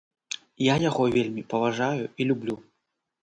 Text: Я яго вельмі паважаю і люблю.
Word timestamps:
Я 0.67 0.75
яго 0.89 1.03
вельмі 1.17 1.43
паважаю 1.53 2.05
і 2.19 2.27
люблю. 2.31 2.55